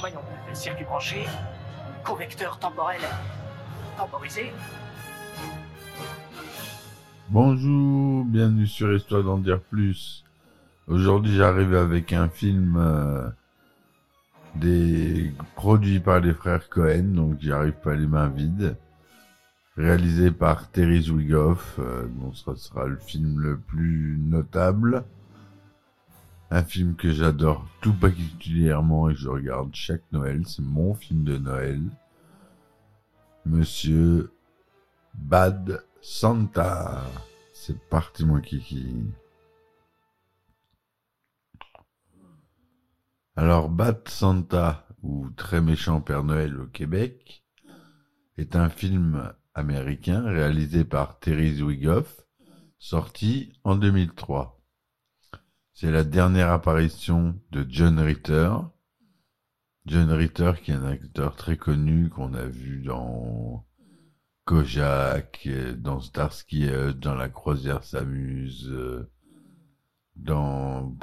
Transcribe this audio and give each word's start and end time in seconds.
Voyons, 0.00 0.20
circuit 0.52 0.84
branché, 0.84 1.24
correcteur 2.02 2.58
temporel 2.58 3.00
temporisé. 3.96 4.52
Bonjour, 7.28 8.24
bienvenue 8.24 8.66
sur 8.66 8.92
Histoire 8.92 9.22
d'en 9.22 9.38
dire 9.38 9.60
plus. 9.60 10.24
Aujourd'hui, 10.88 11.36
j'arrive 11.36 11.76
avec 11.76 12.12
un 12.12 12.28
film 12.28 12.76
euh, 12.76 13.28
des 14.56 15.32
produit 15.54 16.00
par 16.00 16.18
les 16.18 16.34
frères 16.34 16.68
Cohen, 16.68 17.14
donc 17.14 17.38
j'y 17.40 17.52
arrive 17.52 17.74
pas 17.74 17.94
les 17.94 18.06
mains 18.08 18.28
vides. 18.28 18.76
Réalisé 19.76 20.30
par 20.30 20.70
Terry 20.70 21.00
Zwigoff, 21.00 21.78
euh, 21.78 22.06
donc 22.06 22.36
ce 22.36 22.54
sera 22.56 22.86
le 22.86 22.98
film 22.98 23.40
le 23.40 23.58
plus 23.58 24.18
notable. 24.18 25.04
Un 26.50 26.62
film 26.62 26.94
que 26.94 27.10
j'adore 27.10 27.66
tout 27.80 27.94
particulièrement 27.94 29.08
et 29.08 29.14
que 29.14 29.20
je 29.20 29.30
regarde 29.30 29.74
chaque 29.74 30.02
Noël, 30.12 30.46
c'est 30.46 30.60
mon 30.60 30.92
film 30.92 31.24
de 31.24 31.38
Noël. 31.38 31.80
Monsieur 33.46 34.30
Bad 35.14 35.82
Santa. 36.02 37.02
C'est 37.54 37.80
parti 37.88 38.26
mon 38.26 38.42
kiki. 38.42 38.94
Alors 43.36 43.70
Bad 43.70 44.06
Santa 44.06 44.86
ou 45.02 45.30
Très 45.30 45.62
méchant 45.62 46.02
Père 46.02 46.24
Noël 46.24 46.60
au 46.60 46.66
Québec 46.66 47.42
est 48.36 48.54
un 48.54 48.68
film 48.68 49.32
américain 49.54 50.22
réalisé 50.22 50.84
par 50.84 51.18
Terry 51.18 51.56
Zwigoff, 51.56 52.24
sorti 52.78 53.52
en 53.64 53.76
2003. 53.76 54.60
C'est 55.74 55.90
la 55.90 56.04
dernière 56.04 56.50
apparition 56.50 57.40
de 57.50 57.66
John 57.68 57.98
Ritter. 57.98 58.50
John 59.86 60.10
Ritter 60.10 60.52
qui 60.62 60.70
est 60.70 60.74
un 60.74 60.84
acteur 60.84 61.34
très 61.34 61.56
connu 61.56 62.08
qu'on 62.08 62.34
a 62.34 62.46
vu 62.46 62.82
dans 62.82 63.66
Kojak, 64.44 65.48
dans 65.78 66.00
Starsky 66.00 66.68
dans 66.96 67.14
La 67.14 67.28
croisière 67.28 67.84
s'amuse, 67.84 68.68
euh, 68.70 69.10
dans... 70.16 70.96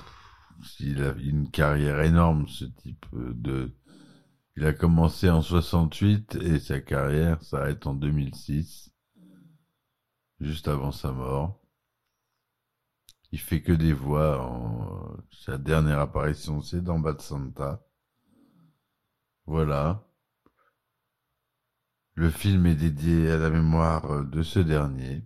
Il 0.81 1.01
a 1.03 1.13
une 1.13 1.49
carrière 1.49 2.01
énorme, 2.01 2.47
ce 2.47 2.65
type 2.65 3.05
de... 3.13 3.71
Il 4.59 4.65
a 4.65 4.73
commencé 4.73 5.29
en 5.29 5.41
68 5.41 6.35
et 6.41 6.59
sa 6.59 6.81
carrière 6.81 7.41
s'arrête 7.41 7.87
en 7.87 7.93
2006, 7.93 8.91
juste 10.41 10.67
avant 10.67 10.91
sa 10.91 11.13
mort. 11.13 11.61
Il 13.31 13.39
fait 13.39 13.61
que 13.61 13.71
des 13.71 13.93
voix. 13.93 15.17
Sa 15.31 15.57
dernière 15.57 15.99
apparition, 15.99 16.61
c'est 16.61 16.81
dans 16.81 16.99
Bad 16.99 17.21
Santa. 17.21 17.87
Voilà. 19.45 20.05
Le 22.15 22.29
film 22.29 22.65
est 22.65 22.75
dédié 22.75 23.31
à 23.31 23.37
la 23.37 23.49
mémoire 23.49 24.25
de 24.25 24.43
ce 24.43 24.59
dernier. 24.59 25.25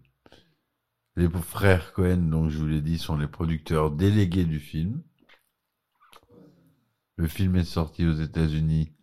Les 1.16 1.28
frères 1.28 1.94
Cohen, 1.94 2.30
donc 2.30 2.52
je 2.52 2.60
vous 2.60 2.68
l'ai 2.68 2.84
dit, 2.84 3.00
sont 3.00 3.18
les 3.18 3.28
producteurs 3.28 3.90
délégués 3.90 4.46
du 4.46 4.60
film. 4.60 5.02
Le 7.16 7.28
film 7.28 7.56
est 7.56 7.64
sorti 7.64 8.06
aux 8.06 8.14
États-Unis 8.14 8.94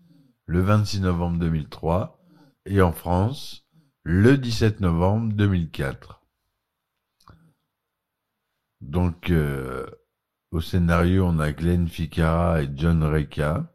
le 0.51 0.63
26 0.63 1.03
novembre 1.03 1.39
2003 1.39 2.21
et 2.67 2.83
en 2.83 2.91
France 2.91 3.69
le 4.03 4.37
17 4.37 4.81
novembre 4.81 5.33
2004. 5.35 6.23
Donc, 8.81 9.31
euh, 9.31 9.87
au 10.51 10.61
scénario, 10.61 11.25
on 11.25 11.39
a 11.39 11.53
Glenn 11.53 11.87
Ficarra 11.87 12.63
et 12.63 12.71
John 12.75 13.05
Reca. 13.05 13.73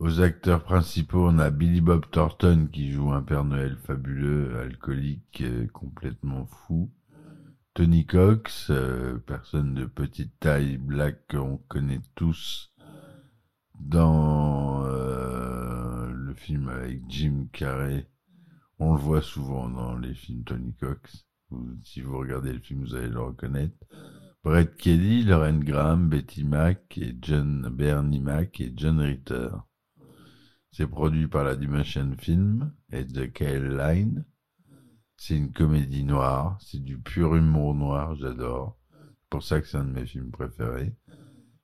Aux 0.00 0.20
acteurs 0.20 0.62
principaux, 0.62 1.28
on 1.30 1.38
a 1.38 1.48
Billy 1.48 1.80
Bob 1.80 2.04
Thornton 2.10 2.68
qui 2.70 2.92
joue 2.92 3.10
un 3.10 3.22
Père 3.22 3.44
Noël 3.44 3.78
fabuleux, 3.86 4.60
alcoolique, 4.60 5.40
euh, 5.40 5.66
complètement 5.68 6.44
fou. 6.44 6.90
Tony 7.72 8.04
Cox, 8.04 8.66
euh, 8.68 9.16
personne 9.26 9.72
de 9.72 9.86
petite 9.86 10.38
taille, 10.40 10.76
black 10.76 11.26
qu'on 11.28 11.56
connaît 11.68 12.02
tous 12.16 12.70
dans 13.80 14.55
film 16.46 16.68
avec 16.68 17.00
Jim 17.08 17.48
Carrey. 17.52 18.06
On 18.78 18.94
le 18.94 19.00
voit 19.00 19.20
souvent 19.20 19.68
dans 19.68 19.98
les 19.98 20.14
films 20.14 20.44
Tony 20.44 20.74
Cox. 20.74 21.26
Si 21.82 22.02
vous 22.02 22.16
regardez 22.16 22.52
le 22.52 22.60
film, 22.60 22.84
vous 22.84 22.94
allez 22.94 23.08
le 23.08 23.20
reconnaître. 23.20 23.76
Brett 24.44 24.76
Kelly, 24.76 25.24
Lauren 25.24 25.58
Graham, 25.58 26.08
Betty 26.08 26.44
Mack 26.44 26.98
et 26.98 27.16
John 27.20 27.68
Bernie 27.68 28.20
Mack 28.20 28.60
et 28.60 28.72
John 28.76 29.00
Ritter. 29.00 29.48
C'est 30.70 30.86
produit 30.86 31.26
par 31.26 31.42
la 31.42 31.56
Dimension 31.56 32.14
Film 32.16 32.72
et 32.92 33.04
The 33.04 33.32
Kyle 33.32 33.76
Line. 33.76 34.24
C'est 35.16 35.36
une 35.36 35.52
comédie 35.52 36.04
noire, 36.04 36.58
c'est 36.60 36.82
du 36.82 36.96
pur 36.96 37.34
humour 37.34 37.74
noir, 37.74 38.14
j'adore. 38.14 38.78
C'est 38.92 39.30
pour 39.30 39.42
ça 39.42 39.60
que 39.60 39.66
c'est 39.66 39.78
un 39.78 39.84
de 39.84 39.90
mes 39.90 40.06
films 40.06 40.30
préférés. 40.30 40.94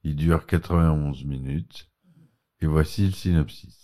Il 0.02 0.16
dure 0.16 0.44
91 0.44 1.24
minutes. 1.24 1.88
Et 2.60 2.66
voici 2.66 3.06
le 3.06 3.12
synopsis. 3.12 3.81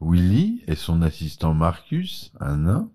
Willy 0.00 0.62
et 0.66 0.74
son 0.74 1.00
assistant 1.00 1.54
Marcus, 1.54 2.32
un 2.38 2.58
nain, 2.58 2.92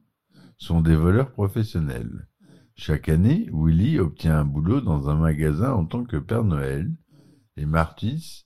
sont 0.57 0.81
des 0.81 0.95
voleurs 0.95 1.31
professionnels. 1.31 2.27
Chaque 2.75 3.09
année, 3.09 3.49
Willy 3.51 3.99
obtient 3.99 4.39
un 4.39 4.45
boulot 4.45 4.81
dans 4.81 5.09
un 5.09 5.15
magasin 5.15 5.73
en 5.73 5.85
tant 5.85 6.03
que 6.03 6.17
Père 6.17 6.43
Noël 6.43 6.91
et 7.57 7.65
Marcus 7.65 8.45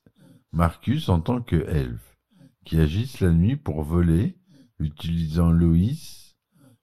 en 1.08 1.20
tant 1.20 1.42
que 1.42 1.56
elfe, 1.56 2.16
qui 2.64 2.78
agissent 2.78 3.20
la 3.20 3.32
nuit 3.32 3.56
pour 3.56 3.82
voler, 3.82 4.38
utilisant 4.78 5.50
Loïs, 5.50 6.36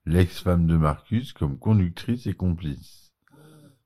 l'ex-femme 0.05 0.67
de 0.67 0.77
Marcus, 0.77 1.33
comme 1.33 1.57
conductrice 1.57 2.27
et 2.27 2.33
complice. 2.33 3.13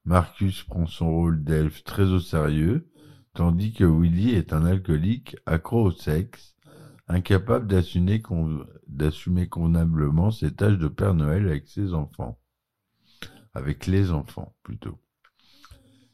Marcus 0.03 0.63
prend 0.63 0.87
son 0.87 1.09
rôle 1.09 1.43
d'elfe 1.43 1.83
très 1.85 2.09
au 2.09 2.19
sérieux, 2.19 2.89
tandis 3.33 3.71
que 3.71 3.85
Willy 3.85 4.31
est 4.31 4.51
un 4.51 4.65
alcoolique 4.65 5.37
accro 5.45 5.85
au 5.85 5.91
sexe, 5.91 6.56
incapable 7.07 7.67
d'assumer, 7.67 8.21
convenablement 9.47 10.31
ses 10.31 10.53
tâches 10.53 10.77
de 10.77 10.87
Père 10.87 11.13
Noël 11.13 11.47
avec 11.47 11.67
ses 11.67 11.93
enfants. 11.93 12.39
Avec 13.53 13.87
les 13.87 14.11
enfants, 14.11 14.55
plutôt. 14.63 14.99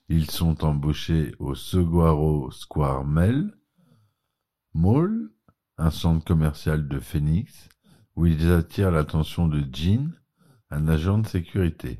Ils 0.07 0.29
sont 0.29 0.63
embauchés 0.63 1.33
au 1.39 1.55
Seguaro 1.55 2.51
Square 2.51 3.05
Mall, 3.05 3.57
Mall, 4.73 5.29
un 5.77 5.91
centre 5.91 6.23
commercial 6.23 6.87
de 6.87 6.99
Phoenix, 6.99 7.69
où 8.15 8.25
ils 8.25 8.51
attirent 8.51 8.91
l'attention 8.91 9.47
de 9.47 9.63
Jean, 9.71 10.11
un 10.69 10.87
agent 10.87 11.19
de 11.19 11.27
sécurité. 11.27 11.99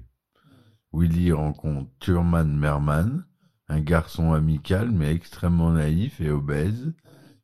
Willy 0.92 1.32
rencontre 1.32 1.90
Thurman 2.00 2.56
Merman, 2.56 3.26
un 3.68 3.80
garçon 3.80 4.34
amical 4.34 4.92
mais 4.92 5.14
extrêmement 5.14 5.72
naïf 5.72 6.22
et 6.22 6.30
obèse, 6.30 6.94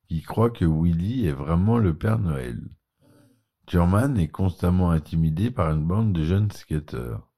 qui 0.10 0.24
croit 0.24 0.50
que 0.50 0.66
Willy 0.66 1.28
est 1.28 1.34
vraiment 1.34 1.78
le 1.78 1.96
Père 1.96 2.18
Noël. 2.18 2.60
Thurman 3.68 4.18
est 4.18 4.30
constamment 4.30 4.90
intimidé 4.90 5.52
par 5.52 5.72
une 5.72 5.86
bande 5.86 6.14
de 6.14 6.24
jeunes 6.24 6.52
skateurs. 6.52 7.30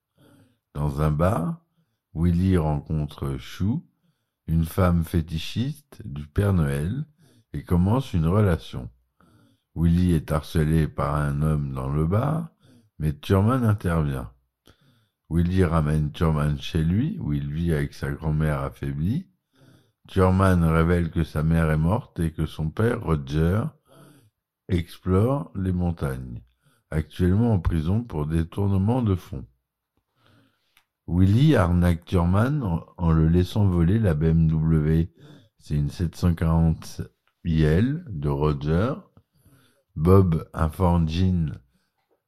Dans 0.73 1.01
un 1.01 1.11
bar, 1.11 1.65
Willy 2.15 2.55
rencontre 2.55 3.35
Chou, 3.37 3.85
une 4.47 4.63
femme 4.63 5.03
fétichiste 5.03 6.01
du 6.05 6.25
Père 6.27 6.53
Noël, 6.53 7.05
et 7.51 7.63
commence 7.63 8.13
une 8.13 8.25
relation. 8.25 8.89
Willy 9.75 10.13
est 10.13 10.31
harcelé 10.31 10.87
par 10.87 11.15
un 11.15 11.41
homme 11.41 11.73
dans 11.73 11.89
le 11.89 12.07
bar, 12.07 12.51
mais 12.99 13.11
Thurman 13.11 13.65
intervient. 13.65 14.31
Willy 15.29 15.65
ramène 15.65 16.13
Thurman 16.13 16.57
chez 16.57 16.85
lui, 16.85 17.17
où 17.19 17.33
il 17.33 17.51
vit 17.51 17.73
avec 17.73 17.93
sa 17.93 18.11
grand-mère 18.11 18.61
affaiblie. 18.61 19.27
Thurman 20.07 20.63
révèle 20.63 21.11
que 21.11 21.23
sa 21.23 21.43
mère 21.43 21.71
est 21.71 21.77
morte 21.77 22.19
et 22.19 22.31
que 22.31 22.45
son 22.45 22.69
père, 22.69 23.01
Roger, 23.03 23.63
explore 24.67 25.51
les 25.55 25.71
montagnes, 25.71 26.41
actuellement 26.89 27.53
en 27.53 27.59
prison 27.59 28.03
pour 28.03 28.25
détournement 28.25 29.01
de 29.01 29.15
fonds. 29.15 29.45
Willy 31.07 31.55
arnaque 31.55 32.05
Thurman 32.05 32.63
en, 32.97 33.11
le 33.11 33.27
laissant 33.27 33.65
voler 33.65 33.99
la 33.99 34.13
BMW. 34.13 35.09
C'est 35.59 35.75
une 35.75 35.89
740 35.89 37.01
IL 37.43 38.05
de 38.07 38.29
Roger. 38.29 38.93
Bob 39.95 40.49
informe 40.53 41.09
Jean 41.09 41.51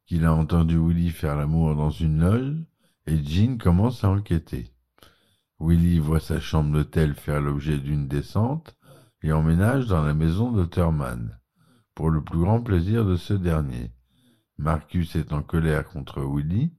qu'il 0.06 0.26
a 0.26 0.34
entendu 0.34 0.78
Willy 0.78 1.12
faire 1.12 1.38
l'amour 1.38 1.76
dans 1.76 1.92
une 1.92 2.19
loge 2.19 2.56
et 3.08 3.24
Jean 3.24 3.58
commence 3.58 4.04
à 4.04 4.10
enquêter. 4.10 4.73
Willy 5.65 6.00
voit 6.00 6.19
sa 6.19 6.42
chambre 6.42 6.74
d'hôtel 6.74 7.13
faire 7.15 7.39
l'objet 7.39 7.77
d'une 7.77 8.10
descente 8.10 8.75
et 9.21 9.31
emménage 9.31 9.88
dans 9.88 10.04
la 10.04 10.13
maison 10.13 10.51
de 10.51 10.65
Thurman, 10.65 11.39
pour 11.95 12.10
le 12.10 12.21
plus 12.21 12.39
grand 12.39 12.62
plaisir 12.62 13.06
de 13.06 13.15
ce 13.15 13.33
dernier. 13.33 13.94
Marcus 14.57 15.15
est 15.15 15.31
en 15.31 15.42
colère 15.42 15.88
contre 15.88 16.21
Willy 16.21 16.74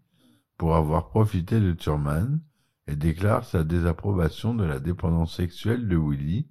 pour 0.59 0.77
avoir 0.77 1.09
profité 1.09 1.61
de 1.61 1.73
Thurman 1.73 2.43
et 2.87 2.95
déclare 2.95 3.47
sa 3.47 3.65
désapprobation 3.65 4.55
de 4.55 4.65
la 4.65 4.81
dépendance 4.81 5.35
sexuelle 5.35 5.89
de 5.89 5.97
Willy 5.97 6.47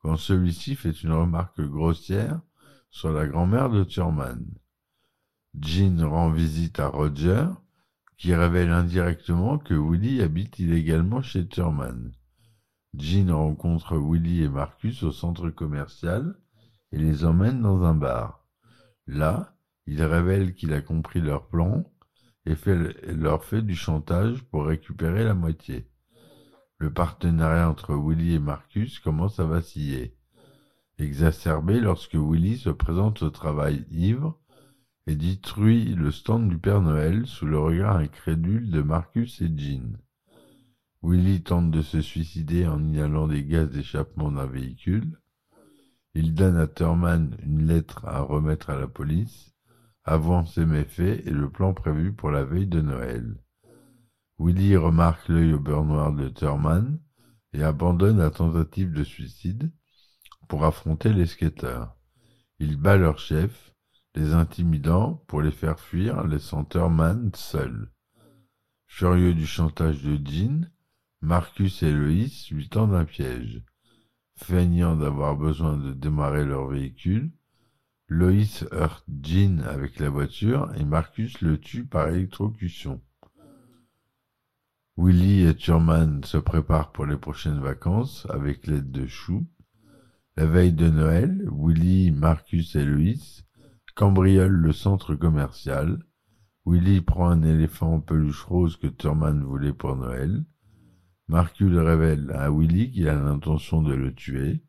quand 0.00 0.16
celui-ci 0.16 0.74
fait 0.74 1.02
une 1.04 1.12
remarque 1.12 1.60
grossière 1.60 2.40
sur 2.90 3.12
la 3.12 3.28
grand-mère 3.28 3.70
de 3.70 3.84
Thurman. 3.84 4.44
Jean 5.60 6.10
rend 6.10 6.30
visite 6.30 6.80
à 6.80 6.88
Roger, 6.88 7.46
qui 8.18 8.34
révèle 8.34 8.70
indirectement 8.70 9.58
que 9.58 9.74
Willy 9.74 10.20
habite 10.22 10.58
illégalement 10.58 11.22
chez 11.22 11.46
Thurman. 11.46 12.12
Jean 12.94 13.32
rencontre 13.32 13.96
Willy 13.96 14.42
et 14.42 14.48
Marcus 14.48 15.04
au 15.04 15.12
centre 15.12 15.50
commercial 15.50 16.36
et 16.90 16.98
les 16.98 17.24
emmène 17.24 17.62
dans 17.62 17.84
un 17.84 17.94
bar. 17.94 18.44
Là, 19.06 19.54
il 19.86 20.02
révèle 20.02 20.54
qu'il 20.54 20.72
a 20.72 20.80
compris 20.80 21.20
leur 21.20 21.46
plan 21.46 21.84
et 22.44 22.54
leur 23.06 23.44
fait 23.44 23.62
du 23.62 23.76
chantage 23.76 24.42
pour 24.44 24.66
récupérer 24.66 25.22
la 25.22 25.34
moitié. 25.34 25.88
Le 26.78 26.92
partenariat 26.92 27.70
entre 27.70 27.94
Willy 27.94 28.34
et 28.34 28.38
Marcus 28.38 28.98
commence 28.98 29.38
à 29.38 29.44
vaciller, 29.44 30.16
exacerbé 30.98 31.80
lorsque 31.80 32.14
Willy 32.14 32.56
se 32.56 32.70
présente 32.70 33.22
au 33.22 33.30
travail 33.30 33.86
ivre 33.90 34.40
et 35.08 35.16
détruit 35.16 35.94
le 35.94 36.10
stand 36.10 36.50
du 36.50 36.58
Père 36.58 36.82
Noël 36.82 37.26
sous 37.26 37.46
le 37.46 37.58
regard 37.58 37.96
incrédule 37.96 38.70
de 38.70 38.82
Marcus 38.82 39.40
et 39.40 39.50
Jean. 39.56 39.96
Willy 41.02 41.42
tente 41.42 41.70
de 41.70 41.80
se 41.80 42.02
suicider 42.02 42.66
en 42.66 42.84
inhalant 42.84 43.26
des 43.26 43.42
gaz 43.42 43.70
d'échappement 43.70 44.30
d'un 44.30 44.44
véhicule. 44.44 45.18
Il 46.12 46.34
donne 46.34 46.58
à 46.58 46.66
Thurman 46.66 47.34
une 47.42 47.66
lettre 47.66 48.04
à 48.04 48.20
remettre 48.20 48.68
à 48.68 48.78
la 48.78 48.86
police 48.86 49.54
avant 50.04 50.44
ses 50.44 50.66
méfaits 50.66 51.22
et 51.24 51.30
le 51.30 51.48
plan 51.48 51.72
prévu 51.72 52.12
pour 52.12 52.30
la 52.30 52.44
veille 52.44 52.66
de 52.66 52.82
Noël. 52.82 53.42
Willy 54.38 54.76
remarque 54.76 55.26
l'œil 55.28 55.54
au 55.54 55.58
beurre 55.58 55.86
noir 55.86 56.12
de 56.12 56.28
Thurman 56.28 57.00
et 57.54 57.62
abandonne 57.62 58.18
la 58.18 58.30
tentative 58.30 58.92
de 58.92 59.04
suicide 59.04 59.72
pour 60.48 60.66
affronter 60.66 61.14
les 61.14 61.26
skateurs. 61.26 61.96
Il 62.58 62.76
bat 62.76 62.98
leur 62.98 63.18
chef, 63.18 63.67
les 64.18 64.34
intimidant 64.34 65.22
pour 65.28 65.42
les 65.42 65.52
faire 65.52 65.78
fuir, 65.78 66.26
laissant 66.26 66.64
Thurman 66.64 67.30
seul. 67.34 67.92
Furieux 68.88 69.32
du 69.32 69.46
chantage 69.46 70.02
de 70.02 70.18
Jean, 70.28 70.68
Marcus 71.20 71.84
et 71.84 71.92
Loïs 71.92 72.50
lui 72.50 72.68
tendent 72.68 72.94
un 72.94 73.04
piège. 73.04 73.62
Feignant 74.34 74.96
d'avoir 74.96 75.36
besoin 75.36 75.76
de 75.76 75.92
démarrer 75.92 76.44
leur 76.44 76.66
véhicule, 76.66 77.30
Loïs 78.08 78.64
heurte 78.72 79.04
Jean 79.22 79.60
avec 79.60 80.00
la 80.00 80.10
voiture 80.10 80.72
et 80.76 80.84
Marcus 80.84 81.40
le 81.40 81.60
tue 81.60 81.84
par 81.84 82.08
électrocution. 82.08 83.00
Willy 84.96 85.42
et 85.46 85.54
Thurman 85.54 86.24
se 86.24 86.38
préparent 86.38 86.90
pour 86.90 87.06
les 87.06 87.16
prochaines 87.16 87.60
vacances 87.60 88.26
avec 88.30 88.66
l'aide 88.66 88.90
de 88.90 89.06
Chou. 89.06 89.46
La 90.36 90.46
veille 90.46 90.72
de 90.72 90.90
Noël, 90.90 91.48
Willy, 91.52 92.10
Marcus 92.10 92.74
et 92.74 92.84
Loïs 92.84 93.44
cambriolent 93.98 94.62
le 94.62 94.72
centre 94.72 95.16
commercial. 95.16 95.98
Willy 96.64 97.00
prend 97.00 97.30
un 97.30 97.42
éléphant 97.42 97.94
en 97.94 98.00
peluche 98.00 98.44
rose 98.44 98.76
que 98.76 98.86
Thurman 98.86 99.42
voulait 99.42 99.72
pour 99.72 99.96
Noël. 99.96 100.44
Marcus 101.26 101.74
révèle 101.76 102.30
à 102.30 102.48
Willy 102.48 102.92
qu'il 102.92 103.08
a 103.08 103.16
l'intention 103.16 103.82
de 103.82 103.92
le 103.92 104.14
tuer, 104.14 104.62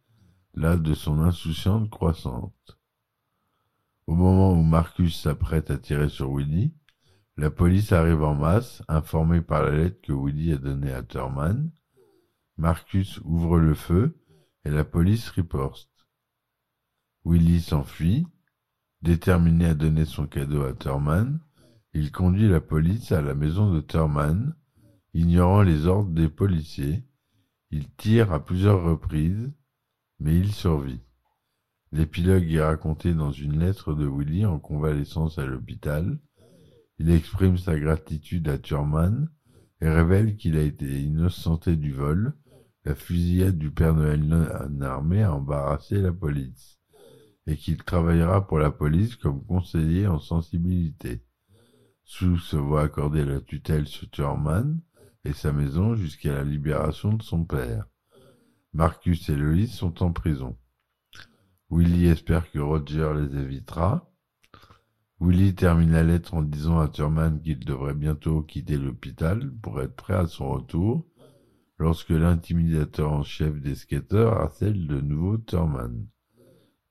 là 0.55 0.77
de 0.77 0.95
son 0.95 1.21
insouciante 1.21 1.91
croissante. 1.91 2.79
Au 4.07 4.15
moment 4.15 4.51
où 4.53 4.63
Marcus 4.63 5.21
s'apprête 5.21 5.69
à 5.69 5.77
tirer 5.77 6.09
sur 6.09 6.33
Willy, 6.33 6.73
la 7.37 7.51
police 7.51 7.91
arrive 7.91 8.23
en 8.23 8.33
masse, 8.33 8.81
informée 8.87 9.41
par 9.41 9.61
la 9.61 9.77
lettre 9.77 10.01
que 10.01 10.11
Willy 10.11 10.53
a 10.53 10.57
donnée 10.57 10.91
à 10.91 11.03
Thurman. 11.03 11.69
Marcus 12.57 13.21
ouvre 13.25 13.59
le 13.59 13.75
feu 13.75 14.17
et 14.65 14.71
la 14.71 14.83
police 14.83 15.29
riposte. 15.29 16.07
Willy 17.25 17.61
s'enfuit. 17.61 18.25
Déterminé 19.01 19.65
à 19.65 19.75
donner 19.75 20.03
son 20.03 20.27
cadeau 20.27 20.63
à 20.63 20.73
Thurman, 20.73 21.39
il 21.93 22.11
conduit 22.11 22.49
la 22.49 22.59
police 22.59 23.13
à 23.13 23.21
la 23.21 23.33
maison 23.33 23.73
de 23.73 23.79
Thurman, 23.79 24.53
ignorant 25.13 25.61
les 25.61 25.85
ordres 25.85 26.11
des 26.11 26.27
policiers. 26.27 27.05
Il 27.71 27.89
tire 27.91 28.33
à 28.33 28.43
plusieurs 28.43 28.83
reprises, 28.83 29.53
mais 30.19 30.35
il 30.35 30.51
survit. 30.51 30.99
L'épilogue 31.93 32.51
est 32.51 32.61
raconté 32.61 33.13
dans 33.13 33.31
une 33.31 33.59
lettre 33.59 33.93
de 33.93 34.05
Willy 34.05 34.45
en 34.45 34.59
convalescence 34.59 35.39
à 35.39 35.45
l'hôpital. 35.45 36.19
Il 36.97 37.09
exprime 37.09 37.57
sa 37.57 37.79
gratitude 37.79 38.49
à 38.49 38.57
Thurman 38.57 39.29
et 39.79 39.87
révèle 39.89 40.35
qu'il 40.35 40.57
a 40.57 40.61
été 40.61 41.01
innocenté 41.01 41.77
du 41.77 41.93
vol. 41.93 42.33
La 42.83 42.95
fusillade 42.95 43.57
du 43.57 43.71
Père 43.71 43.95
Noël 43.95 44.21
non 44.25 44.81
armé 44.81 45.23
a 45.23 45.33
embarrassé 45.33 46.01
la 46.01 46.11
police 46.11 46.78
et 47.49 47.57
qu'il 47.57 47.77
travaillera 47.77 48.45
pour 48.45 48.59
la 48.59 48.69
police 48.69 49.15
comme 49.15 49.43
conseiller 49.43 50.05
en 50.05 50.19
sensibilité. 50.19 51.23
Sue 52.03 52.37
se 52.37 52.57
voit 52.57 52.83
accorder 52.83 53.25
la 53.25 53.41
tutelle 53.41 53.87
sur 53.87 54.07
Thurman 54.11 54.79
et 55.25 55.33
sa 55.33 55.51
maison 55.51 55.95
jusqu'à 55.95 56.33
la 56.33 56.43
libération 56.43 57.13
de 57.13 57.23
son 57.23 57.45
père. 57.45 57.85
Marcus 58.73 59.29
et 59.29 59.35
Loïs 59.35 59.73
sont 59.73 60.03
en 60.03 60.11
prison. 60.11 60.59
Willy 61.71 62.05
espère 62.05 62.51
que 62.51 62.59
Roger 62.59 63.11
les 63.15 63.39
évitera. 63.39 64.11
Willy 65.19 65.55
termine 65.55 65.91
la 65.91 66.03
lettre 66.03 66.35
en 66.35 66.43
disant 66.43 66.79
à 66.79 66.87
Thurman 66.87 67.41
qu'il 67.41 67.59
devrait 67.65 67.95
bientôt 67.95 68.43
quitter 68.43 68.77
l'hôpital 68.77 69.51
pour 69.63 69.81
être 69.81 69.95
prêt 69.95 70.13
à 70.13 70.27
son 70.27 70.49
retour 70.49 71.07
lorsque 71.79 72.11
l'intimidateur 72.11 73.11
en 73.11 73.23
chef 73.23 73.59
des 73.59 73.73
skateurs 73.73 74.39
harcèle 74.39 74.85
de 74.85 75.01
nouveau 75.01 75.39
Thurman. 75.39 76.07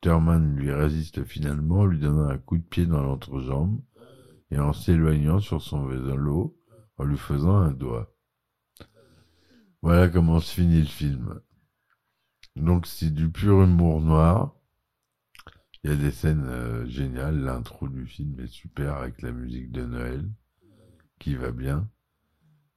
Thurman 0.00 0.54
lui 0.56 0.72
résiste 0.72 1.24
finalement, 1.24 1.84
lui 1.84 1.98
donnant 1.98 2.28
un 2.28 2.38
coup 2.38 2.58
de 2.58 2.62
pied 2.62 2.86
dans 2.86 3.02
l'entrejambe 3.02 3.80
et 4.50 4.58
en 4.58 4.72
s'éloignant 4.72 5.40
sur 5.40 5.60
son 5.60 5.86
vélo 5.86 6.56
en 6.96 7.04
lui 7.04 7.18
faisant 7.18 7.56
un 7.56 7.72
doigt. 7.72 8.14
Voilà 9.82 10.08
comment 10.08 10.40
se 10.40 10.54
finit 10.54 10.80
le 10.80 10.86
film. 10.86 11.40
Donc 12.56 12.86
c'est 12.86 13.12
du 13.12 13.30
pur 13.30 13.62
humour 13.62 14.00
noir. 14.00 14.54
Il 15.84 15.90
y 15.90 15.92
a 15.92 15.96
des 15.96 16.10
scènes 16.10 16.46
euh, 16.46 16.86
géniales. 16.86 17.38
L'intro 17.38 17.88
du 17.88 18.06
film 18.06 18.38
est 18.40 18.48
super 18.48 18.96
avec 18.96 19.22
la 19.22 19.30
musique 19.30 19.70
de 19.70 19.84
Noël 19.84 20.28
qui 21.20 21.36
va 21.36 21.52
bien. 21.52 21.88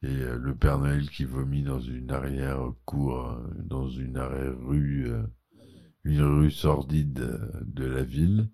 Et 0.04 0.08
euh, 0.08 0.38
le 0.38 0.56
Père 0.56 0.78
Noël 0.78 1.10
qui 1.10 1.25
vomit 1.25 1.63
dans 1.63 1.80
une 1.80 2.12
arrière-cour, 2.12 3.20
euh, 3.20 3.50
dans 3.58 3.90
une 3.90 4.18
arrière-rue, 4.18 5.12
une 6.03 6.22
rue 6.22 6.51
sordide 6.51 7.20
euh, 7.20 7.51
de 7.63 7.86
la 7.86 8.03
ville. 8.03 8.50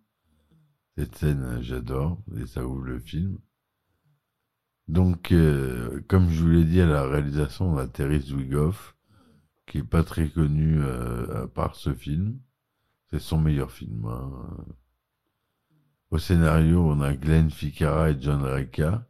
Cette 0.98 1.16
scène, 1.16 1.44
euh, 1.44 1.62
j'adore, 1.62 2.22
et 2.38 2.46
ça 2.46 2.66
ouvre 2.66 2.84
le 2.84 3.00
film. 3.00 3.38
Donc, 4.88 5.32
euh, 5.32 6.02
comme 6.08 6.30
je 6.30 6.42
vous 6.44 6.50
l'ai 6.50 6.64
dit 6.64 6.82
à 6.82 6.86
la 6.86 7.06
réalisation, 7.06 7.74
on 7.74 7.78
a 7.78 7.88
Terry 7.88 8.22
Zwigoff, 8.22 8.96
qui 9.66 9.80
est 9.80 9.84
pas 9.84 10.04
très 10.04 10.30
connu 10.30 10.82
euh, 10.82 11.44
à 11.44 11.48
part 11.48 11.76
ce 11.76 11.94
film. 11.94 12.40
C'est 13.12 13.20
son 13.20 13.40
meilleur 13.40 13.72
film. 13.72 14.06
hein. 14.06 14.66
Au 16.10 16.18
scénario, 16.18 16.82
on 16.86 17.02
a 17.02 17.14
Glenn 17.16 17.50
Ficarra 17.52 18.12
et 18.12 18.22
John 18.22 18.42
Reca, 18.42 19.08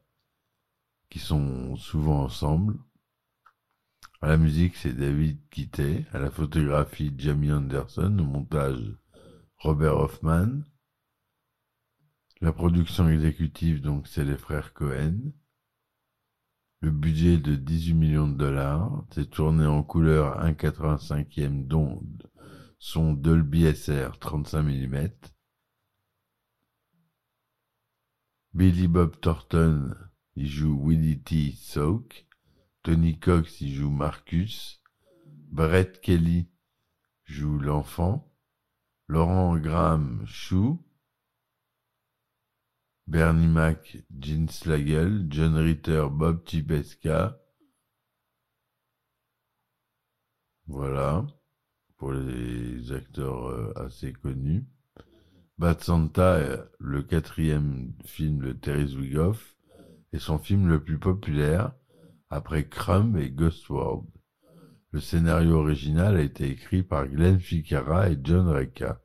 qui 1.10 1.20
sont 1.20 1.76
souvent 1.76 2.24
ensemble. 2.24 2.78
À 4.20 4.30
la 4.30 4.38
musique, 4.38 4.76
c'est 4.76 4.94
David 4.94 5.40
Kitté. 5.50 6.06
À 6.12 6.18
la 6.18 6.32
photographie, 6.32 7.14
Jamie 7.18 7.52
Anderson. 7.52 8.18
Au 8.20 8.24
montage, 8.24 8.96
Robert 9.58 9.98
Hoffman. 9.98 10.62
La 12.42 12.52
production 12.52 13.10
exécutive, 13.10 13.82
donc, 13.82 14.08
c'est 14.08 14.26
les 14.26 14.38
frères 14.38 14.74
Cohen. 14.74 15.34
Le 16.82 16.92
budget 16.92 17.38
de 17.38 17.56
18 17.56 17.94
millions 17.94 18.28
de 18.28 18.38
dollars. 18.38 19.06
C'est 19.12 19.30
tourné 19.30 19.66
en 19.66 19.84
couleur 19.84 20.44
1,85e 20.44 21.68
d'onde, 21.68 22.30
son 22.80 23.14
Dolby 23.14 23.74
SR 23.74 24.18
35 24.20 24.64
mm. 24.64 25.10
Billy 28.54 28.88
Bob 28.88 29.20
Thornton, 29.20 29.96
il 30.36 30.48
joue 30.48 30.80
Willie 30.84 31.22
T. 31.22 31.52
Soak. 31.56 32.27
Tony 32.88 33.20
Cox 33.20 33.60
y 33.60 33.76
joue 33.76 33.90
Marcus. 33.90 34.82
Brett 35.52 36.00
Kelly 36.00 36.48
joue 37.26 37.60
l'enfant. 37.60 38.34
Laurent 39.10 39.58
Graham 39.58 40.24
Chou. 40.26 40.82
Bernie 43.06 43.50
Mac, 43.50 43.98
Gene 44.18 44.48
Slagel, 44.48 45.28
John 45.30 45.58
Ritter, 45.58 46.08
Bob 46.10 46.48
Chipesca. 46.48 47.38
Voilà, 50.68 51.28
pour 51.98 52.14
les 52.14 52.94
acteurs 52.94 53.50
euh, 53.50 53.74
assez 53.76 54.14
connus. 54.14 54.66
Bad 55.58 55.82
Santa, 55.82 56.36
euh, 56.36 56.64
le 56.80 57.04
quatrième 57.04 57.92
film 58.06 58.40
de 58.40 58.54
Terry 58.54 58.88
Zwigoff, 58.88 59.58
est 60.14 60.20
son 60.20 60.40
film 60.40 60.70
le 60.70 60.82
plus 60.82 61.00
populaire, 61.00 61.74
après 62.30 62.68
Crumb 62.68 63.18
et 63.18 63.30
Ghost 63.30 63.70
World. 63.70 64.08
Le 64.92 65.00
scénario 65.00 65.56
original 65.56 66.18
a 66.18 66.22
été 66.22 66.50
écrit 66.50 66.84
par 66.84 67.08
Glenn 67.08 67.40
Ficarra 67.40 68.10
et 68.10 68.18
John 68.24 68.48
Reca. 68.48 69.02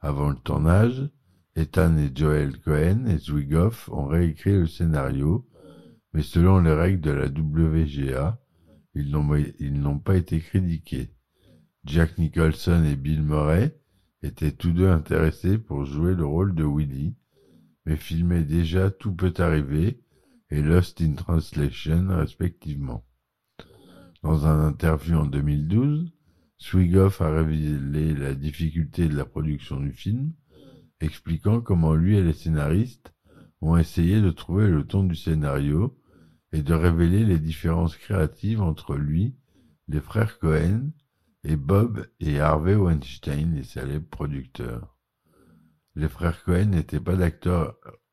Avant 0.00 0.30
le 0.30 0.36
tournage, 0.36 1.08
Ethan 1.56 1.96
et 1.98 2.10
Joel 2.14 2.58
Cohen 2.60 3.06
et 3.06 3.18
Zwigoff 3.18 3.88
ont 3.90 4.06
réécrit 4.06 4.52
le 4.52 4.66
scénario, 4.66 5.48
mais 6.12 6.22
selon 6.22 6.60
les 6.60 6.72
règles 6.72 7.00
de 7.00 7.10
la 7.10 7.26
WGA, 7.26 8.40
ils 8.94 9.10
n'ont 9.80 9.98
pas 9.98 10.16
été 10.16 10.40
critiqués. 10.40 11.10
Jack 11.84 12.18
Nicholson 12.18 12.84
et 12.84 12.96
Bill 12.96 13.22
Murray 13.22 13.78
étaient 14.22 14.52
tous 14.52 14.72
deux 14.72 14.88
intéressés 14.88 15.58
pour 15.58 15.84
jouer 15.84 16.14
le 16.14 16.24
rôle 16.24 16.54
de 16.54 16.64
Willy, 16.64 17.14
mais 17.84 17.96
filmaient 17.96 18.44
déjà 18.44 18.90
Tout 18.90 19.14
peut 19.14 19.34
arriver 19.38 20.03
et 20.54 20.62
Lost 20.62 21.00
in 21.00 21.14
Translation 21.14 22.06
respectivement. 22.10 23.04
Dans 24.22 24.46
un 24.46 24.68
interview 24.68 25.16
en 25.16 25.26
2012, 25.26 26.12
Swigoff 26.58 27.20
a 27.20 27.28
révélé 27.28 28.14
la 28.14 28.36
difficulté 28.36 29.08
de 29.08 29.16
la 29.16 29.24
production 29.24 29.80
du 29.80 29.90
film, 29.90 30.32
expliquant 31.00 31.60
comment 31.60 31.94
lui 31.94 32.16
et 32.16 32.22
les 32.22 32.32
scénaristes 32.32 33.12
ont 33.62 33.76
essayé 33.76 34.20
de 34.20 34.30
trouver 34.30 34.68
le 34.68 34.86
ton 34.86 35.02
du 35.02 35.16
scénario 35.16 35.98
et 36.52 36.62
de 36.62 36.72
révéler 36.72 37.24
les 37.24 37.40
différences 37.40 37.96
créatives 37.96 38.62
entre 38.62 38.94
lui, 38.94 39.34
les 39.88 40.00
frères 40.00 40.38
Cohen, 40.38 40.92
et 41.42 41.56
Bob 41.56 42.06
et 42.20 42.38
Harvey 42.38 42.76
Weinstein, 42.76 43.56
les 43.56 43.64
célèbres 43.64 44.08
producteurs. 44.08 44.96
Les 45.96 46.08
frères 46.08 46.44
Cohen 46.44 46.66
n'étaient 46.66 47.00
pas 47.00 47.16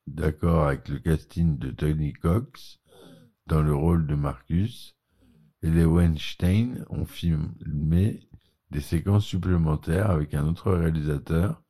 d'accord 0.07 0.67
avec 0.67 0.89
le 0.89 0.99
casting 0.99 1.57
de 1.57 1.71
Tony 1.71 2.13
Cox 2.13 2.79
dans 3.47 3.61
le 3.61 3.73
rôle 3.73 4.07
de 4.07 4.15
Marcus, 4.15 4.95
et 5.63 5.69
les 5.69 5.85
Weinstein 5.85 6.85
ont 6.89 7.05
filmé 7.05 8.27
des 8.71 8.81
séquences 8.81 9.25
supplémentaires 9.25 10.09
avec 10.09 10.33
un 10.33 10.47
autre 10.47 10.71
réalisateur 10.71 11.61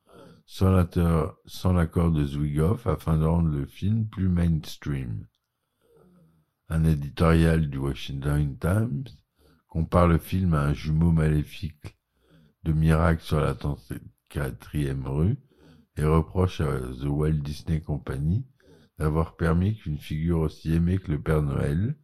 sans 0.46 0.70
l'accord 0.70 2.10
de 2.10 2.24
Zwigoff 2.24 2.86
afin 2.86 3.18
de 3.18 3.24
rendre 3.24 3.48
le 3.48 3.66
film 3.66 4.06
plus 4.06 4.28
mainstream. 4.28 5.26
Un 6.68 6.84
éditorial 6.84 7.68
du 7.68 7.78
Washington 7.78 8.56
Times 8.58 9.04
compare 9.68 10.08
le 10.08 10.18
film 10.18 10.54
à 10.54 10.62
un 10.62 10.72
jumeau 10.72 11.12
maléfique 11.12 11.98
de 12.62 12.72
Miracle 12.72 13.22
sur 13.22 13.40
la 13.40 13.54
34e 13.54 15.06
rue 15.06 15.36
et 15.96 16.04
reproche 16.04 16.60
à 16.60 16.78
The 16.78 17.04
Walt 17.04 17.32
Disney 17.32 17.80
Company 17.80 18.46
d'avoir 18.98 19.36
permis 19.36 19.76
qu'une 19.76 19.98
figure 19.98 20.40
aussi 20.40 20.72
aimée 20.72 20.98
que 20.98 21.10
le 21.10 21.20
Père 21.20 21.42
Noël 21.42 21.96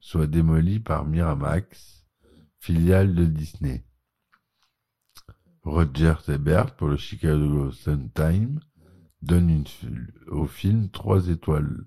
soit 0.00 0.26
démolie 0.26 0.80
par 0.80 1.04
Miramax, 1.04 2.06
filiale 2.58 3.14
de 3.14 3.24
Disney. 3.24 3.84
Roger 5.62 6.14
Ebert 6.28 6.76
pour 6.76 6.88
le 6.88 6.96
Chicago 6.96 7.70
Sun-Times 7.70 8.60
donne 9.22 9.64
au 10.28 10.46
film 10.46 10.88
3 10.90 11.28
étoiles, 11.28 11.84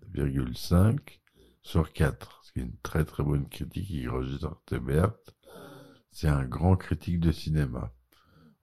5 0.54 1.22
sur 1.62 1.94
4, 1.94 2.42
ce 2.44 2.52
qui 2.52 2.60
est 2.60 2.64
une 2.64 2.78
très 2.84 3.06
très 3.06 3.24
bonne 3.24 3.48
critique. 3.48 4.08
Roger 4.10 4.48
Ebert, 4.72 5.14
c'est 6.12 6.28
un 6.28 6.46
grand 6.46 6.76
critique 6.76 7.20
de 7.20 7.32
cinéma. 7.32 7.94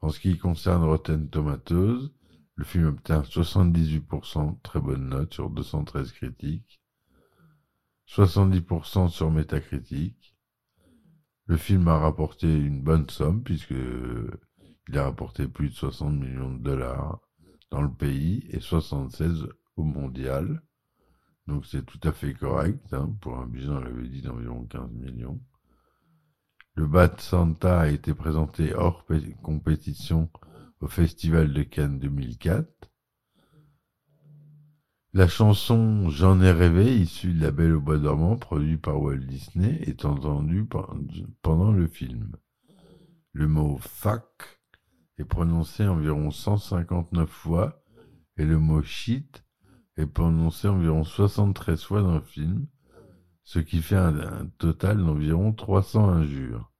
En 0.00 0.10
ce 0.10 0.20
qui 0.20 0.38
concerne 0.38 0.84
Rotten 0.84 1.28
Tomatoes, 1.28 2.10
le 2.58 2.64
film 2.64 2.86
obtient 2.86 3.20
78%, 3.20 4.60
très 4.62 4.80
bonne 4.80 5.08
note 5.08 5.32
sur 5.32 5.48
213 5.48 6.10
critiques, 6.10 6.80
70% 8.08 9.08
sur 9.10 9.30
Metacritic. 9.30 10.36
Le 11.46 11.56
film 11.56 11.86
a 11.86 11.98
rapporté 11.98 12.52
une 12.52 12.82
bonne 12.82 13.08
somme 13.10 13.44
puisque 13.44 13.74
il 14.88 14.98
a 14.98 15.04
rapporté 15.04 15.46
plus 15.46 15.68
de 15.68 15.74
60 15.74 16.12
millions 16.14 16.52
de 16.52 16.58
dollars 16.58 17.20
dans 17.70 17.82
le 17.82 17.92
pays 17.92 18.44
et 18.50 18.58
76 18.58 19.46
au 19.76 19.84
mondial. 19.84 20.60
Donc 21.46 21.64
c'est 21.64 21.86
tout 21.86 22.00
à 22.02 22.10
fait 22.10 22.34
correct. 22.34 22.92
Hein, 22.92 23.14
pour 23.20 23.38
un 23.38 23.46
budget, 23.46 23.68
on 23.68 23.78
l'avait 23.78 24.08
dit, 24.08 24.22
d'environ 24.22 24.64
15 24.64 24.90
millions. 24.94 25.40
Le 26.74 26.88
Bad 26.88 27.20
Santa 27.20 27.82
a 27.82 27.88
été 27.88 28.14
présenté 28.14 28.74
hors 28.74 29.06
compétition 29.42 30.28
au 30.80 30.88
Festival 30.88 31.52
de 31.52 31.62
Cannes 31.62 31.98
2004. 31.98 32.90
La 35.14 35.26
chanson 35.26 36.08
J'en 36.10 36.40
ai 36.40 36.52
rêvé, 36.52 36.96
issue 36.96 37.32
de 37.32 37.40
La 37.40 37.50
Belle 37.50 37.72
au 37.72 37.80
Bois 37.80 37.98
dormant, 37.98 38.36
produit 38.36 38.76
par 38.76 39.00
Walt 39.00 39.16
Disney, 39.16 39.80
est 39.86 40.04
entendue 40.04 40.66
pendant 41.42 41.72
le 41.72 41.86
film. 41.86 42.36
Le 43.32 43.48
mot 43.48 43.78
fuck 43.80 44.60
est 45.18 45.24
prononcé 45.24 45.86
environ 45.86 46.30
159 46.30 47.28
fois 47.28 47.82
et 48.36 48.44
le 48.44 48.58
mot 48.58 48.82
shit 48.82 49.44
est 49.96 50.06
prononcé 50.06 50.68
environ 50.68 51.04
73 51.04 51.82
fois 51.82 52.02
dans 52.02 52.14
le 52.14 52.20
film, 52.20 52.66
ce 53.42 53.58
qui 53.58 53.82
fait 53.82 53.96
un, 53.96 54.46
total 54.58 54.98
d'environ 54.98 55.52
300 55.52 56.08
injures. 56.08 56.70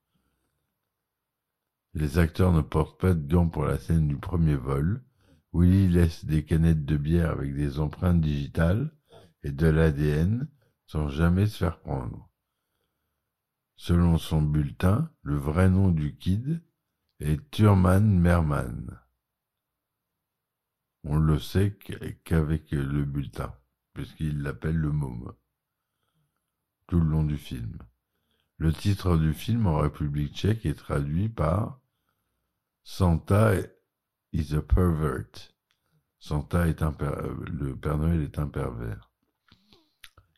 Les 1.99 2.19
acteurs 2.19 2.53
ne 2.53 2.61
portent 2.61 3.01
pas 3.01 3.13
de 3.13 3.29
gants 3.29 3.49
pour 3.49 3.65
la 3.65 3.77
scène 3.77 4.07
du 4.07 4.17
premier 4.17 4.55
vol. 4.55 5.03
Willy 5.53 5.89
laisse 5.89 6.25
des 6.25 6.45
canettes 6.45 6.85
de 6.85 6.97
bière 6.97 7.33
avec 7.33 7.57
des 7.57 7.81
empreintes 7.81 8.21
digitales 8.21 8.95
et 9.43 9.51
de 9.51 9.67
l'ADN 9.67 10.49
sans 10.87 11.09
jamais 11.09 11.49
se 11.49 11.59
faire 11.59 11.81
prendre. 11.81 12.31
Selon 13.75 14.17
son 14.17 14.43
bulletin, 14.43 15.11
le 15.23 15.35
vrai 15.35 15.69
nom 15.69 15.91
du 15.91 16.17
kid 16.17 16.63
est 17.19 17.51
Thurman 17.51 18.21
Merman. 18.21 19.01
On 21.03 21.17
le 21.17 21.41
sait 21.41 21.77
qu'avec 22.23 22.71
le 22.71 23.05
bulletin, 23.05 23.53
puisqu'il 23.93 24.43
l'appelle 24.43 24.77
le 24.77 24.93
môme, 24.93 25.33
tout 26.87 27.01
le 27.01 27.11
long 27.11 27.25
du 27.25 27.39
film. 27.39 27.77
Le 28.57 28.73
titre 28.73 29.17
du 29.17 29.33
film 29.33 29.67
en 29.67 29.79
République 29.79 30.37
tchèque 30.37 30.65
est 30.65 30.79
traduit 30.79 31.29
par 31.29 31.81
Santa 32.91 33.53
is 34.33 34.55
a 34.55 34.63
pervert. 34.63 35.53
Santa 36.19 36.67
est 36.67 36.83
un 36.83 36.97
le 37.61 37.77
Père 37.77 37.99
Noël 37.99 38.23
est 38.23 38.39
un 38.39 38.49
pervers. 38.49 39.13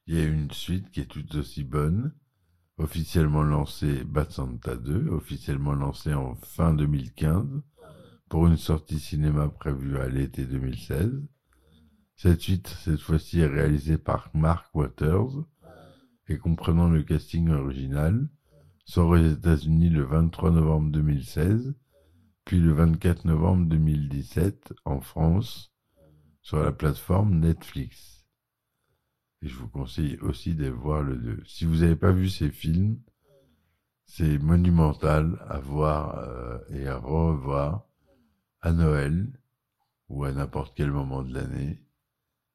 Il 0.09 0.16
y 0.16 0.21
a 0.21 0.26
une 0.26 0.50
suite 0.50 0.90
qui 0.90 1.00
est 1.00 1.07
tout 1.07 1.37
aussi 1.37 1.62
bonne, 1.62 2.12
officiellement 2.76 3.45
lancée 3.45 4.02
Bad 4.02 4.33
Santa 4.33 4.75
2, 4.75 5.11
officiellement 5.11 5.75
lancée 5.75 6.12
en 6.12 6.35
fin 6.35 6.75
2015, 6.75 7.62
pour 8.28 8.49
une 8.49 8.59
sortie 8.59 8.99
cinéma 8.99 9.49
prévue 9.49 9.97
à 9.99 10.09
l'été 10.09 10.45
2016. 10.45 11.23
Cette 12.16 12.40
suite, 12.40 12.66
cette 12.66 13.00
fois-ci, 13.00 13.40
est 13.40 13.47
réalisée 13.47 13.97
par 13.97 14.28
Mark 14.35 14.75
Waters 14.75 15.45
et 16.28 16.37
comprenant 16.37 16.88
le 16.88 17.04
casting 17.04 17.49
original, 17.50 18.28
sort 18.85 19.11
aux 19.11 19.16
États-Unis 19.16 19.88
le 19.88 20.02
23 20.02 20.50
novembre 20.50 20.90
2016, 20.90 21.75
puis 22.45 22.59
le 22.59 22.73
24 22.73 23.25
novembre 23.25 23.67
2017 23.67 24.73
en 24.85 25.01
France 25.01 25.73
sur 26.43 26.63
la 26.63 26.73
plateforme 26.73 27.39
Netflix. 27.39 28.27
Et 29.43 29.49
je 29.49 29.57
vous 29.57 29.69
conseille 29.69 30.19
aussi 30.19 30.55
de 30.55 30.69
voir 30.69 31.03
le 31.03 31.17
2. 31.17 31.43
Si 31.47 31.65
vous 31.65 31.77
n'avez 31.77 31.97
pas 31.97 32.13
vu 32.13 32.29
ces 32.29 32.51
films, 32.51 33.01
c'est 34.05 34.39
monumental 34.39 35.45
à 35.49 35.59
voir 35.61 36.19
euh, 36.19 36.59
et 36.71 36.89
à 36.89 36.97
revoir 36.97 37.87
à 38.61 38.73
Noël 38.73 39.29
ou 40.09 40.25
à 40.25 40.33
n'importe 40.33 40.75
quel 40.77 40.91
moment 40.91 41.23
de 41.23 41.33
l'année. 41.33 41.83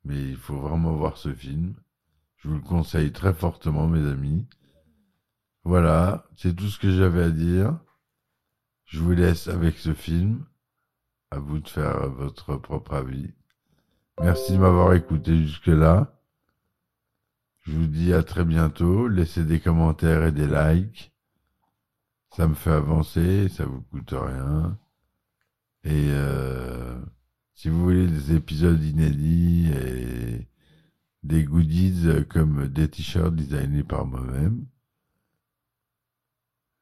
Mais 0.04 0.22
il 0.22 0.36
faut 0.36 0.60
vraiment 0.60 0.94
voir 0.94 1.18
ce 1.18 1.34
film. 1.34 1.76
Je 2.38 2.50
vous 2.50 2.56
le 2.56 2.62
conseille 2.62 3.12
très 3.12 3.34
fortement, 3.34 3.88
mes 3.88 4.06
amis. 4.08 4.46
Voilà, 5.64 6.28
c'est 6.36 6.56
tout 6.56 6.68
ce 6.68 6.78
que 6.78 6.92
j'avais 6.92 7.24
à 7.24 7.32
dire. 7.32 7.80
Je 8.86 9.00
vous 9.00 9.12
laisse 9.12 9.48
avec 9.48 9.78
ce 9.78 9.94
film. 9.94 10.46
À 11.32 11.40
vous 11.40 11.60
de 11.60 11.68
faire 11.68 12.10
votre 12.10 12.56
propre 12.56 12.94
avis. 12.94 13.34
Merci 14.22 14.54
de 14.54 14.58
m'avoir 14.60 14.94
écouté 14.94 15.38
jusque-là. 15.38 16.16
Je 17.64 17.72
vous 17.72 17.88
dis 17.88 18.14
à 18.14 18.24
très 18.24 18.46
bientôt. 18.46 19.08
Laissez 19.08 19.44
des 19.44 19.60
commentaires 19.60 20.24
et 20.26 20.32
des 20.32 20.48
likes. 20.48 21.12
Ça 22.36 22.48
me 22.48 22.54
fait 22.54 22.72
avancer, 22.72 23.50
ça 23.50 23.66
vous 23.66 23.82
coûte 23.82 24.14
rien. 24.14 24.78
Et 25.84 26.10
euh, 26.10 27.00
si 27.54 27.70
vous 27.70 27.82
voulez 27.82 28.08
des 28.08 28.36
épisodes 28.36 28.84
inédits 28.84 29.72
et 29.72 30.48
des 31.24 31.44
goodies 31.44 32.08
comme 32.30 32.68
des 32.68 32.90
t-shirts 32.90 33.36
designés 33.36 33.84
par 33.84 34.06
moi-même, 34.06 34.66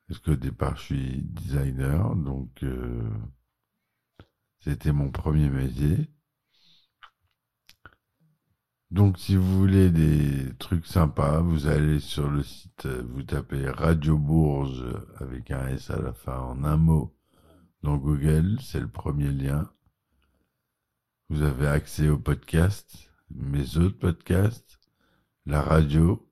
parce 0.07 0.19
qu'au 0.19 0.35
départ 0.35 0.75
je 0.77 0.83
suis 0.83 1.21
designer, 1.23 2.15
donc 2.15 2.63
euh, 2.63 3.09
c'était 4.59 4.91
mon 4.91 5.11
premier 5.11 5.49
métier. 5.49 6.09
Donc 8.91 9.17
si 9.17 9.35
vous 9.35 9.57
voulez 9.59 9.89
des 9.89 10.53
trucs 10.59 10.85
sympas, 10.85 11.41
vous 11.41 11.67
allez 11.67 11.99
sur 11.99 12.29
le 12.29 12.43
site, 12.43 12.85
vous 12.85 13.23
tapez 13.23 13.67
Radio 13.69 14.17
Bourges 14.17 14.85
avec 15.19 15.49
un 15.51 15.67
S 15.67 15.89
à 15.89 15.99
la 15.99 16.13
fin 16.13 16.39
en 16.39 16.63
un 16.63 16.77
mot 16.77 17.15
dans 17.81 17.97
Google, 17.97 18.57
c'est 18.61 18.79
le 18.79 18.87
premier 18.87 19.31
lien. 19.31 19.69
Vous 21.29 21.41
avez 21.41 21.67
accès 21.67 22.07
au 22.07 22.17
podcast, 22.17 23.09
mes 23.29 23.77
autres 23.77 23.97
podcasts, 23.97 24.79
la 25.45 25.61
radio 25.61 26.25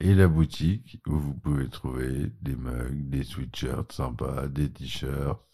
et 0.00 0.14
la 0.14 0.28
boutique 0.28 1.00
où 1.06 1.18
vous 1.18 1.34
pouvez 1.34 1.68
trouver 1.68 2.32
des 2.40 2.56
mugs, 2.56 3.08
des 3.10 3.22
sweatshirts 3.22 3.92
sympas, 3.92 4.48
des 4.48 4.70
t-shirts. 4.70 5.46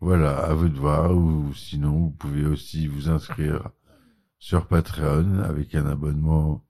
Voilà, 0.00 0.38
à 0.38 0.54
vous 0.54 0.68
de 0.68 0.78
voir, 0.78 1.16
ou 1.16 1.52
sinon 1.54 1.98
vous 1.98 2.10
pouvez 2.10 2.44
aussi 2.46 2.86
vous 2.86 3.08
inscrire 3.08 3.70
sur 4.38 4.68
Patreon 4.68 5.40
avec 5.40 5.74
un 5.74 5.86
abonnement 5.86 6.64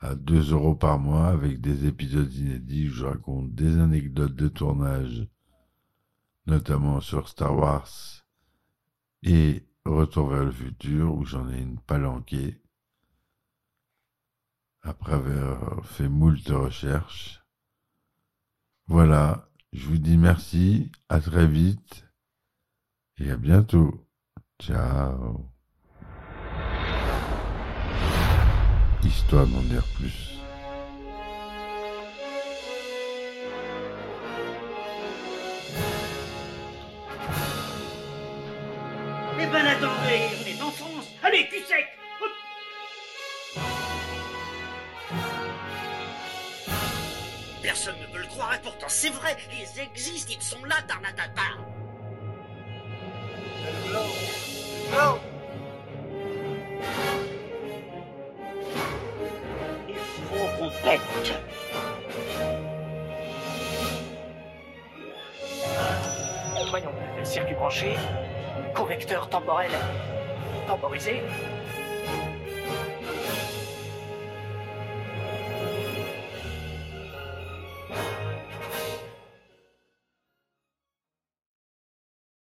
à 0.00 0.14
2 0.14 0.52
euros 0.52 0.74
par 0.74 0.98
mois 0.98 1.28
avec 1.28 1.60
des 1.60 1.86
épisodes 1.86 2.32
inédits 2.34 2.88
où 2.88 2.92
je 2.92 3.04
raconte 3.04 3.54
des 3.54 3.78
anecdotes 3.78 4.34
de 4.34 4.48
tournage, 4.48 5.28
notamment 6.46 7.00
sur 7.00 7.28
Star 7.28 7.56
Wars 7.56 8.24
et 9.22 9.62
Retour 9.84 10.30
vers 10.30 10.44
le 10.44 10.50
futur 10.50 11.14
où 11.14 11.24
j'en 11.24 11.48
ai 11.48 11.60
une 11.60 11.78
palanquée 11.78 12.60
après 14.86 15.14
avoir 15.14 15.84
fait 15.84 16.08
moult 16.08 16.48
recherches. 16.48 17.42
Voilà, 18.86 19.48
je 19.72 19.86
vous 19.86 19.98
dis 19.98 20.16
merci, 20.16 20.92
à 21.08 21.20
très 21.20 21.46
vite 21.46 22.06
et 23.18 23.30
à 23.30 23.36
bientôt. 23.36 24.06
Ciao. 24.60 25.50
Histoire 29.02 29.46
d'en 29.46 29.62
dire 29.62 29.84
plus. 29.96 30.38
Eh 39.38 39.46
ben 39.46 39.66
attendez, 39.66 40.20
on 40.40 40.46
est 40.46 40.62
en 40.62 40.70
France 40.70 41.06
Allez, 41.22 41.48
cul 41.48 41.62
sec 41.66 41.86
Personne 47.86 48.02
ne 48.02 48.12
peut 48.12 48.18
le 48.18 48.26
croire 48.26 48.52
et 48.52 48.58
pourtant. 48.58 48.88
C'est 48.88 49.10
vrai, 49.10 49.36
ils 49.52 49.80
existent, 49.80 50.32
ils 50.36 50.42
sont 50.42 50.64
là, 50.64 50.74
Tarnatata. 50.88 51.42
Il 59.88 59.94
faut 59.94 60.70
Voyons, 66.70 66.92
circuit 67.22 67.54
branché, 67.54 67.94
correcteur 68.74 69.28
temporel 69.28 69.70
temporisé, 70.66 71.22